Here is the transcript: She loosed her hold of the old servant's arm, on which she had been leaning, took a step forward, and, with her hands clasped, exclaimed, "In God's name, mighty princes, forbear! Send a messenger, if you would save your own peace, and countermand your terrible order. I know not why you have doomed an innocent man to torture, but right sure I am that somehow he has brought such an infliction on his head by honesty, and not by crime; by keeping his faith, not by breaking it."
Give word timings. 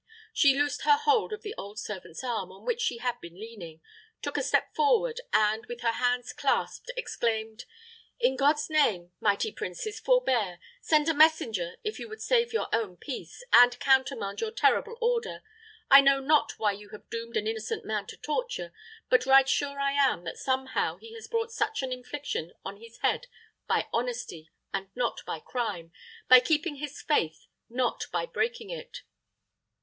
She 0.33 0.55
loosed 0.59 0.81
her 0.81 0.97
hold 0.97 1.31
of 1.31 1.43
the 1.43 1.53
old 1.59 1.77
servant's 1.77 2.23
arm, 2.23 2.51
on 2.51 2.65
which 2.65 2.81
she 2.81 2.97
had 2.97 3.21
been 3.21 3.35
leaning, 3.39 3.81
took 4.23 4.35
a 4.35 4.41
step 4.41 4.73
forward, 4.73 5.21
and, 5.31 5.63
with 5.67 5.81
her 5.81 5.91
hands 5.91 6.33
clasped, 6.33 6.89
exclaimed, 6.97 7.65
"In 8.19 8.35
God's 8.35 8.67
name, 8.67 9.11
mighty 9.19 9.51
princes, 9.51 9.99
forbear! 9.99 10.57
Send 10.81 11.07
a 11.07 11.13
messenger, 11.13 11.75
if 11.83 11.99
you 11.99 12.09
would 12.09 12.23
save 12.23 12.51
your 12.51 12.67
own 12.73 12.97
peace, 12.97 13.43
and 13.53 13.79
countermand 13.79 14.41
your 14.41 14.49
terrible 14.49 14.97
order. 14.99 15.43
I 15.91 16.01
know 16.01 16.19
not 16.19 16.53
why 16.57 16.71
you 16.71 16.89
have 16.89 17.07
doomed 17.11 17.37
an 17.37 17.45
innocent 17.45 17.85
man 17.85 18.07
to 18.07 18.17
torture, 18.17 18.73
but 19.07 19.27
right 19.27 19.47
sure 19.47 19.79
I 19.79 19.91
am 19.91 20.23
that 20.23 20.39
somehow 20.39 20.97
he 20.97 21.13
has 21.13 21.27
brought 21.27 21.51
such 21.51 21.83
an 21.83 21.91
infliction 21.91 22.53
on 22.65 22.77
his 22.77 22.97
head 23.03 23.27
by 23.67 23.87
honesty, 23.93 24.49
and 24.73 24.89
not 24.95 25.21
by 25.27 25.39
crime; 25.39 25.91
by 26.27 26.39
keeping 26.39 26.77
his 26.77 27.03
faith, 27.03 27.45
not 27.69 28.05
by 28.11 28.25
breaking 28.25 28.71
it." 28.71 29.03